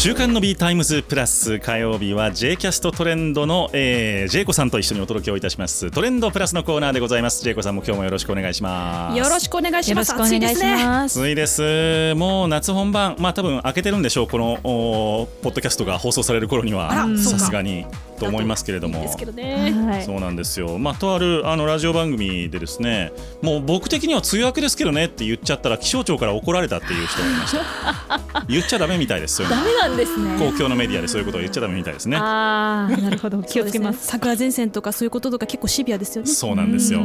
[0.00, 5.90] 週刊の B タイムズプラス火曜日は J キャストトレンドの、えー、ジェイコさんと一緒にお届けをいたします。
[5.90, 7.42] トレンドプラスのコーナーでございます。
[7.42, 9.18] ジェイコさんも今日もよろしくお願いします。
[9.18, 10.14] よろしくお願いします。
[10.14, 10.62] 暑いです。
[10.62, 12.14] ね暑いです。
[12.14, 13.14] もう夏本番。
[13.18, 14.26] まあ多分開けてるんでしょう。
[14.26, 17.06] このおポッドキャストが放送される頃には。
[17.18, 17.84] さすがに。
[18.20, 19.00] と思いますけれども。
[19.00, 20.78] ですけどね、はい、そうなんですよ。
[20.78, 28.44] まあとあるあのラジオ番組でですねもう僕的には梅雨明けですけどねって言っちゃったら気象庁から怒られたっていう人がいました。
[28.48, 30.38] 言っちゃダメみたいですダメなんですね。
[30.38, 32.16] 公共のメディアでそういうことを言っちゃダメみたいですね。
[32.16, 33.42] ああなるほど。
[33.48, 36.24] 気をつけます、ね、桜前線とかそういうこととか結構シビアですよ。
[36.24, 36.72] ねそうなん。
[36.72, 37.00] ですよ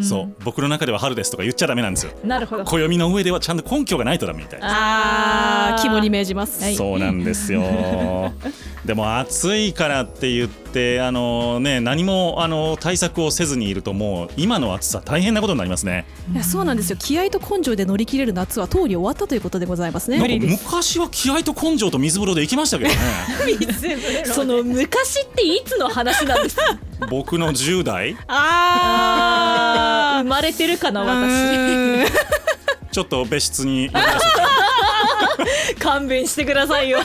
[0.00, 0.34] そう。
[0.44, 2.12] 僕の中では春ですとか言っちゃダメなんですよ。
[2.24, 2.64] なるほど。
[2.64, 4.72] 暦の上ではちゃんと根拠がないとダメみたいです。
[4.72, 7.62] ああ肝に銘じます、はい、そうなんですよ
[8.84, 16.06] でも暑いからって言ってあの、ね、何もあの対策をせずにいるともう今の暑さ大変なことになりますね。
[16.32, 16.96] いやそうなんですよ。
[16.96, 20.18] 気合と根性で乗り切れる夏はとうに終わったということでございますね。
[20.40, 22.96] 昔は気合と根性と水風呂で行きましたけどね。
[24.24, 26.78] その昔っていつの話なんですか？
[27.10, 28.16] 僕の10代。
[28.28, 32.08] ああ生まれてるかな私。
[32.90, 33.88] ちょっと別室に
[35.78, 36.98] 勘弁してくださいよ。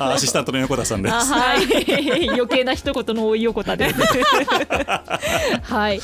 [0.00, 1.14] アシスタントの横田さんです。
[1.14, 2.28] はい。
[2.30, 4.00] 余計な一言の多い横田です。
[5.62, 6.00] はい。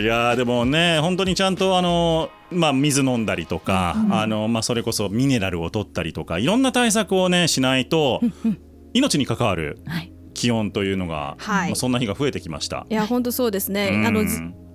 [0.00, 8.22] いやでもね本当にちゃんとあのまあ、水飲んだりとか、うん、あのまあ、それこそミネラルを取ったりとかいろんな対策をねしないと
[8.94, 9.78] 命に関わる
[10.32, 12.86] 気温というのが、はい、まあ、そんな日が増えてきました。
[12.88, 14.24] いや本当そうですね、うん、あの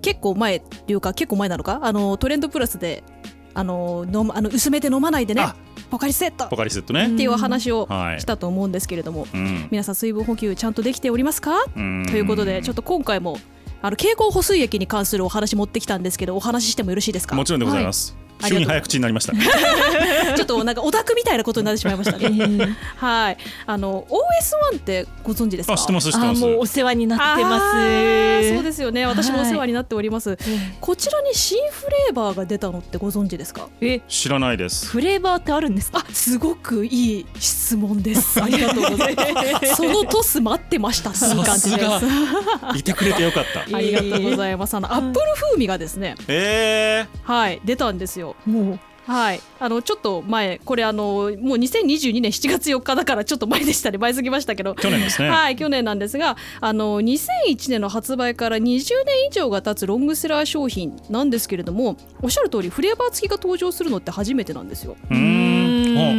[0.02, 1.80] 結構前っていうか結構前なのか？
[1.82, 3.04] あのトレンドプラスで
[3.54, 5.46] あの飲あの薄めて飲まないでね
[5.92, 6.48] ポカリセット。
[6.48, 7.08] ポカリセットね。
[7.08, 7.88] っていうお話を
[8.18, 9.30] したと思うんですけれども、はい、
[9.70, 11.66] 皆さん水分補給ちゃんとできておりますか？
[11.74, 13.38] ということでちょっと今回も
[13.82, 17.36] あの経口補水液に関するお話持ってきたんですけどお話ししてもよろしいですか？
[17.36, 19.34] もちろんでございます、はい急に早口になりました。
[20.36, 22.76] ちょっとなんかオタクみたいなことになってしまいましたね。
[22.98, 23.38] はい。
[23.66, 25.78] あの OS1 ってご存知ですか？
[25.78, 26.42] 知ってます知ってます。
[26.42, 28.54] もうお世話になってます。
[28.54, 29.06] そうですよね。
[29.06, 30.30] 私もお世話になっております。
[30.30, 30.38] はい、
[30.82, 33.68] こちらに新フレーバーが出たのってご存知ですか？
[33.82, 34.86] え、知らないです。
[34.88, 36.00] フレーバーってあるんですか？
[36.00, 38.42] あ、すごくいい質問です。
[38.42, 39.24] ありがとうございま
[39.62, 39.76] す。
[39.76, 41.12] そのトス待ってました。
[41.12, 42.78] いい感じです。
[42.78, 43.78] いてくれてよかった。
[43.78, 44.74] ありがとうございます。
[44.76, 46.16] あのアップル風味がですね。
[46.28, 48.33] ええー、はい出たんですよ。
[48.46, 64.96] もうはい、あのちょっと前これあのもう2022年7月4日だからちょっと前でしたね前過ぎましたけど去年ですねはい去年なんですがあの2001年の発売から20年以上が経つロングセラー商品なんですけれどもおっしゃる通りフレーバー付きが登場するのって初めてなんですよ。
[65.10, 65.54] うん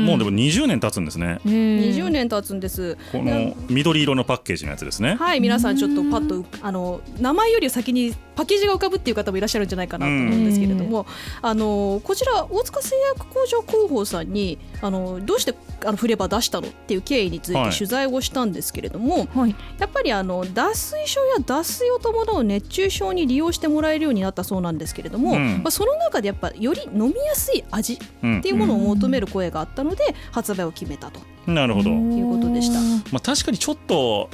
[0.05, 1.41] もうでも20年経つんですね。
[1.45, 2.97] 20年経つんです。
[3.13, 5.17] この緑色のパッケージのやつですね。
[5.17, 11.07] はい皆さんちょっとパッとあの名前より先にパッケージが浮かぶっていう方もいらっしゃるんじゃないかなと思うんですけれども、
[11.43, 27.99] あのこちら大塚製薬工場広報さんにあのどうしてあのフレーバー出したのっていう経緯について取材をしたんですけれども、はい、やっぱりあの脱水症や脱水を伴う熱中症に利用してもらえるようになったそうなんですけれども、うん、まあ、その中でやっぱより飲みやすい味っ
[28.43, 31.91] ていうものを求める声があったので発売を決めたと、なるほど。
[31.91, 32.81] いうことでした。
[33.13, 34.31] まあ、確かにちょっと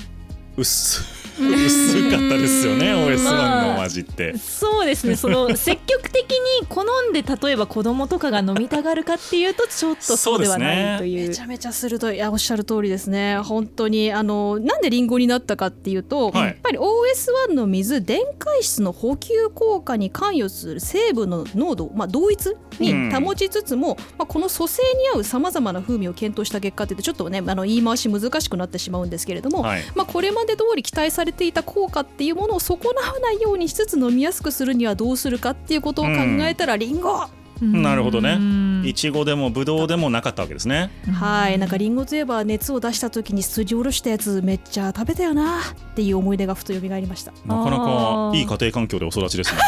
[0.57, 5.17] 薄薄かったですよね OS1 の味って、まあ、そうですね。
[5.17, 12.17] その積極的に好んで例えば子供とかが飲みたがるかっていうとちょっとそうではないという、ね、めちゃめちゃ鋭い。
[12.17, 13.39] いやおっしゃる通りですね。
[13.39, 37.01] 本当にあのなんでリンゴになったかっていうと、はい、やっぱり OS1 の水電解質の補給効果に関与する成分の濃度、まあ、同一に保ちつつも、うん、まあ、この組成に合うさまざまな風味を検討した結果ってちょっとねあの言い回し難しくなってしまうんですけれども、はい、まあ、これまで通り期待されていた効果っていうものを損なわないようにしつつ飲みやすくするにはどうするかっていうことを考えたらりん。
[37.01, 37.29] ご
[37.61, 38.39] なるほどね。
[38.85, 40.91] いちごでもぶどうでもなかったわけですね。
[41.13, 45.63] はい、なんかりんごといえば熱を出した時に筋おろしたやつめっちゃ食べたよなっ
[45.95, 47.33] ていう思い出がふと蘇りました。
[47.47, 49.61] なかなかいい家庭環境でお育ちですね。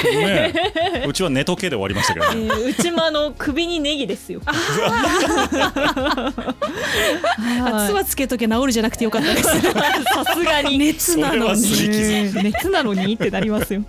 [0.02, 4.40] ねうちは寝時計で終わりましたけど、ね、えー、うちもあの首にネギですよ。
[7.80, 9.60] 熱はつけとけ治るじゃなくてよかったです。
[9.60, 11.62] さすがに熱なのに
[12.42, 13.82] 熱なのにってなりますよ。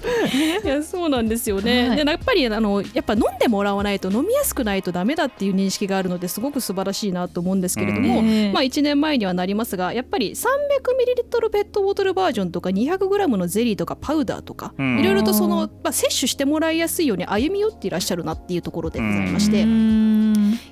[0.64, 1.90] いやそうなんですよね。
[1.90, 20.12] はい、でやっぱりあのやっぱ飲んでもらわないと飲みやすくないとダメだっていう認識があるのですごく素晴らしいなと思うんですけれども、まあ、1年前にはなりますがやっぱり 300ml ペットボトルバージョンとか 200g のゼリーとかパウダーとかいろいろとその、まあ、摂取してもらいやすいように歩み寄っていらっしゃるなっていうところでございまして。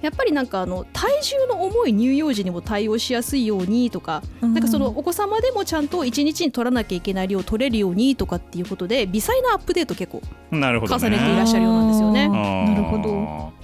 [0.02, 10.22] やっぱりなんかあの体重の重い乳幼児にも対応しやすいようにとか、なんかそのお子様でもちゃんと1日に取らなきゃいけない量取れるようにとかっていうことで微細なアップデート結構
[10.52, 12.30] 重ねていらっしゃるようなんですよね。
[12.30, 13.60] なるほど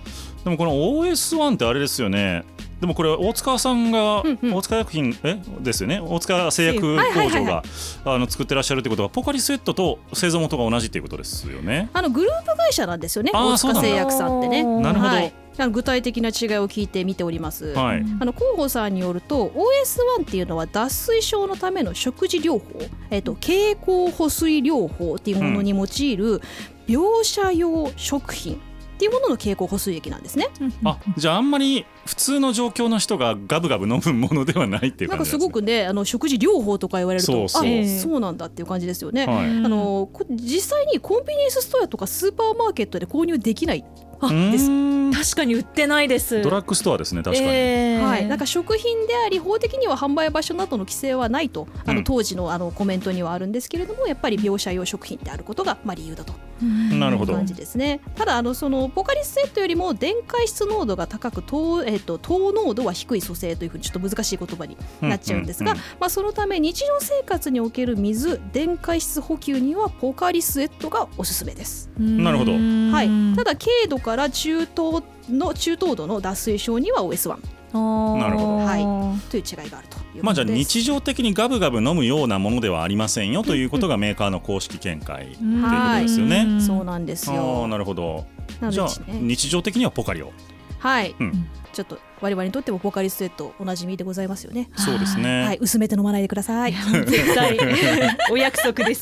[0.46, 2.46] でもこの OS1 ってあれですよね。
[2.80, 5.42] でもこれ大塚さんが、うんうん、大塚薬品え？
[5.60, 6.00] ですよね。
[6.00, 7.64] 大塚製薬工場が、
[8.06, 11.90] あの作ってらっしゃるってことはポカリスエットと製造元が同じっていうことですよね。
[11.94, 14.64] あのグループ会社なんですよね大塚製薬さんってね。
[14.64, 15.34] なるほど、はい。
[15.72, 22.66] 具体的な違いを聞いてみております、はい、あの広報さんによると OS1 っていうのは脱水症のための食事療法、
[23.10, 26.42] えっと、経口補水療法っていうものに用いる
[26.88, 28.60] 描写用食品
[28.96, 30.48] っていうものの経口補水液なんですね。
[30.86, 37.82] あじゃああんまり普通の状況の人がガブガブ飲むものではないっていう感じなんかすごくねあの食事療法とか言われるとそうそう。
[37.82, 39.26] あそうなんだっていう感じですよね。
[39.26, 43.84] はい、あの実際にコンビニエンスストアとかスーパーマーケットで購入できない。
[44.22, 44.70] あです。
[45.12, 46.42] 確かに売ってないです。
[46.42, 57.34] ドラッグストアですね確かに、えー、はい、なんか食品であり法的には販売場所などの規制はないとあの当時のあのコメントにはあるんですけれどもやっぱり描写用食品であることがまあ理由だとなるほど。
[57.34, 58.00] 感じですね。
[58.16, 71.92] ただあのそのポカリスエットよりも電解質濃度が高く糖,、えーと、糖濃度は低い組成というふうにちょっと難しい言葉になっちゃうんですが、まあ、そのため日常生活における水電解質補給にはポカリスエットがおすすめです。
[71.98, 77.38] なるほど、はい、ただ軽度から中等の中等度の脱水症には OS1
[77.74, 86.62] なるほど、はい、という違いがあるとまあ、じゃあ日常的にガブガブ飲むようなものではありませんよということがメーカーの公式見解ということですよね。
[86.62, 87.68] そうなんですよ。
[87.68, 88.26] なるほど。
[88.70, 90.32] じゃあ日常的にはポカリを。
[90.80, 94.70] はい、うん、ちょっと我々にとってもポカリスエットおなじみでございますよね。
[94.76, 95.46] そうですね。
[95.46, 96.74] はい、薄めて飲まないでください。
[97.08, 97.58] 絶対。
[98.32, 99.02] お約束です。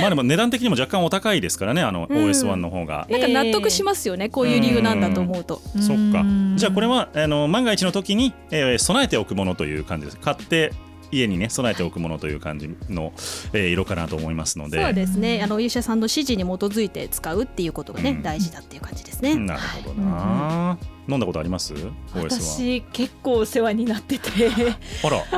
[0.00, 3.06] まあでも値段的にも若干お高いですからね、あの OS1 の方が。
[3.10, 5.60] なんか納得しますよね、こういう理由なんだと思うと。
[5.80, 6.24] そっか。
[6.56, 10.18] じゃあこれはあの万が一の時に、えー、備えておくものという感じです。
[10.18, 10.72] 買って
[11.10, 13.12] 家にね備えておくものという感じの、
[13.52, 19.34] えー、色かなと思いますのでそうですねあのお医者さんの指示に基づいて使うっていうことがね、うん、大事だっていう感じですね。
[19.36, 21.74] なるほどな、はい飲んだことあります？
[22.14, 24.30] 私結構お世話になってて。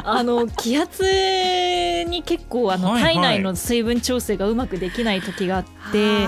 [0.05, 1.02] あ の気圧
[2.08, 6.26] に結構あの、体内の水分調整がうまくできない時があって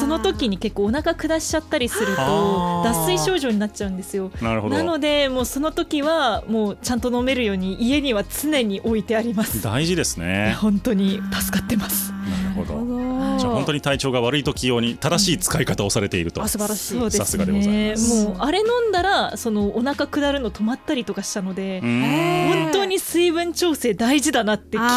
[0.00, 4.30] その時に結構お腹下しちゃったりすると脱水症状になっちゃうんですよ。
[4.40, 9.62] なのでもうその時はもうちゃんと飲めるように家には常に置いてあります。
[9.62, 10.56] 大事ですね。
[10.60, 12.12] 本当に助かってます。
[12.12, 17.10] なるほど本当に体調が悪い時用に正しい使い方をされていると、うん、素晴らしい。
[17.10, 18.24] さすがでございます。
[18.24, 24.94] もうあれ飲んだらそのお腹下るの止まったりとかしたので本当に水分調整大事だなって肝にイ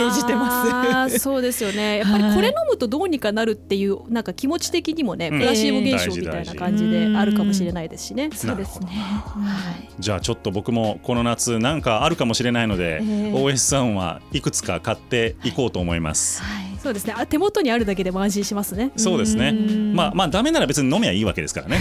[0.00, 1.18] メージてます。
[1.18, 1.98] そうですよね。
[2.02, 17.14] やっぱりこれ飲むとどうにかなるっていうなんか気持ち的にもね、プラシーボ現象みたいな感じであるかもしれないですしね、そうですね、はい、じゃあちょっと僕もこの夏なんかあるかもしれないので、えー、OS さんはいくつか買っていこうと思います、はいそうですね。
[17.28, 18.90] 手元にあるだけでも安心しますね。
[18.96, 19.52] そうですね。
[19.94, 21.78] まあまあダメなら別に飲めばいいわけですからね。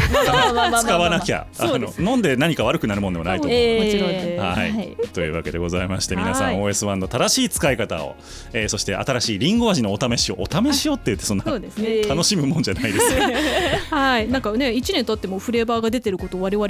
[0.82, 1.48] 使わなきゃ。
[1.58, 8.16] あの飲んで何か悪くなるもんでもないと思う、えー、もちろんではい、というわけでございまして皆さん OS1 の正しい使い方を、
[8.54, 11.70] えー、そして新しいりんご味のお試しをお試しをって言ってそんな、ね、
[12.08, 13.14] 楽しむもんじゃないです。
[13.94, 14.28] はい。
[14.28, 16.68] なんかね1年経ってもフレーバーが出てることを我々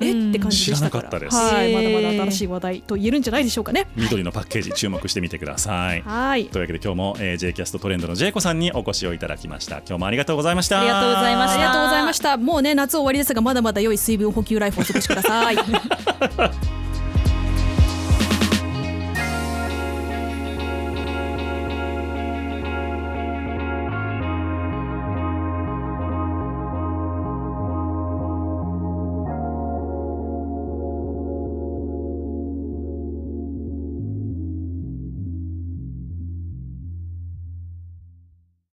[0.00, 0.28] え？
[0.28, 1.10] って感じでしたから。
[1.10, 1.72] はい。
[1.72, 3.86] まだまだ新しい話題と言えるんじゃないでしょうかね。
[3.96, 6.02] 緑のパッケージ注目してみてください。
[6.02, 6.46] はい。
[6.46, 9.78] というわけで今日も、えー、J キャストトレンドのジェイコさんにお越しをいただきました。
[9.78, 10.80] 今日もありがとうございました。
[10.80, 11.54] ありがとうございました。
[11.54, 12.36] ありがとうございました。
[12.36, 15.56] もうね夏終わりですがまだまだ良い水分補給ライフをお過ごしください